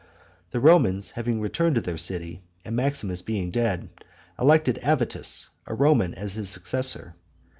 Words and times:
The 0.49 0.59
Romans, 0.59 1.11
having 1.11 1.39
returned 1.39 1.75
to 1.75 1.81
their 1.81 1.95
city, 1.99 2.41
and 2.65 2.75
Maximus 2.75 3.21
being 3.21 3.51
dead, 3.51 3.89
elected 4.39 4.79
Avitus, 4.81 5.49
a 5.67 5.75
Roman, 5.75 6.15
as 6.15 6.33
his 6.33 6.49
successor. 6.49 7.13